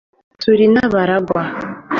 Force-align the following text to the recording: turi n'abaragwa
turi 0.41 0.65
n'abaragwa 0.73 1.41